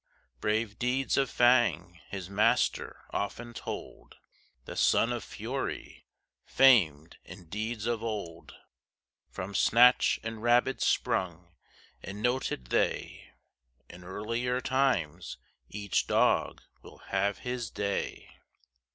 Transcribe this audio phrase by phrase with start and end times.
[0.39, 4.15] Brave deeds of Fang his master often told,
[4.65, 6.07] The son of Fury,
[6.43, 8.55] famed in deeds of old,
[9.29, 11.53] From Snatch and Rabid sprung;
[12.01, 13.29] and noted they
[13.91, 15.37] In earlier times
[15.69, 18.39] each dog will have his day.